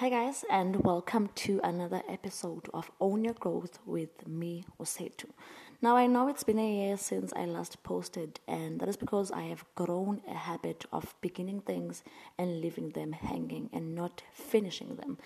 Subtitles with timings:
[0.00, 5.30] Hi, guys, and welcome to another episode of Own Your Growth with me, Osetu.
[5.80, 9.30] Now, I know it's been a year since I last posted, and that is because
[9.30, 12.04] I have grown a habit of beginning things
[12.36, 15.16] and leaving them hanging and not finishing them.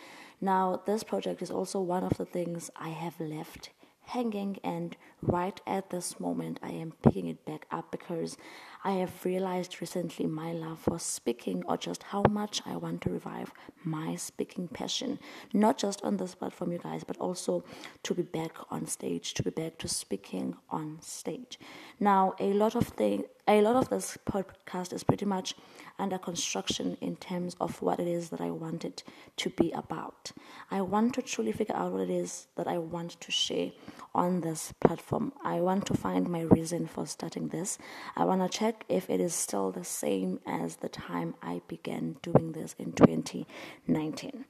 [0.40, 3.70] Now, this project is also one of the things I have left
[4.06, 8.36] hanging and right at this moment I am picking it back up because
[8.82, 13.10] I have realized recently my love for speaking or just how much I want to
[13.10, 13.52] revive
[13.84, 15.18] my speaking passion
[15.52, 17.62] not just on this platform you guys but also
[18.02, 21.58] to be back on stage to be back to speaking on stage
[22.00, 25.54] now a lot of things a lot of this podcast is pretty much
[25.98, 29.02] under construction in terms of what it is that I want it
[29.38, 30.30] to be about.
[30.70, 33.72] I want to truly figure out what it is that I want to share
[34.14, 35.32] on this platform.
[35.44, 37.78] I want to find my reason for starting this.
[38.16, 42.16] I want to check if it is still the same as the time I began
[42.22, 44.44] doing this in 2019.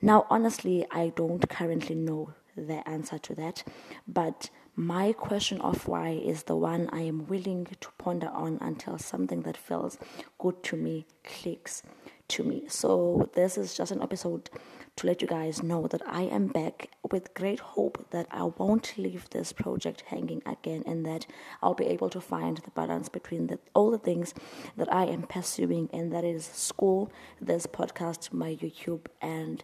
[0.00, 3.64] Now, honestly, I don't currently know the answer to that,
[4.06, 8.98] but my question of why is the one I am willing to ponder on until
[8.98, 9.98] something that feels
[10.38, 11.82] good to me clicks
[12.28, 12.64] to me.
[12.68, 14.50] So, this is just an episode
[14.96, 18.94] to let you guys know that I am back with great hope that I won't
[18.98, 21.26] leave this project hanging again and that
[21.62, 24.34] I'll be able to find the balance between the, all the things
[24.76, 29.62] that I am pursuing, and that is school, this podcast, my YouTube, and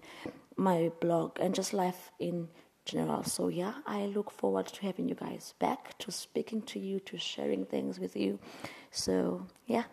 [0.57, 2.49] my blog, and just life in
[2.85, 3.25] general.
[3.25, 7.19] So, yeah, I look forward to having you guys back, to speaking to you, to
[7.19, 8.39] sharing things with you.
[8.91, 9.85] So, yeah,